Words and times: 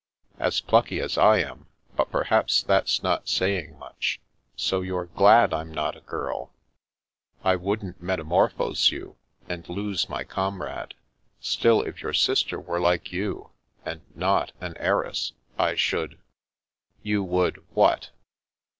""As 0.47 0.61
plucky 0.61 0.99
as 0.99 1.15
I 1.15 1.41
am; 1.41 1.67
but 1.95 2.09
perhaps 2.09 2.63
that's 2.63 3.03
not 3.03 3.29
say 3.29 3.59
ing 3.63 3.77
much. 3.77 4.19
So 4.55 4.81
you're 4.81 5.05
glad 5.05 5.53
I'm 5.53 5.71
not 5.71 5.95
a 5.95 6.01
girl?" 6.01 6.51
"I 7.43 7.55
wouldn't 7.55 8.01
metamorphose 8.01 8.89
you, 8.91 9.15
and 9.47 9.69
lose 9.69 10.09
my 10.09 10.23
comrade. 10.23 10.95
Still, 11.39 11.83
if 11.83 12.01
your 12.01 12.13
sister 12.13 12.59
were 12.59 12.79
like 12.79 13.11
you, 13.11 13.51
and 13.85 14.01
not 14.15 14.53
an 14.59 14.75
heiress, 14.77 15.33
I 15.59 15.75
should 15.75 16.17
"You 17.03 17.23
would— 17.23 17.63
what?" 17.75 18.09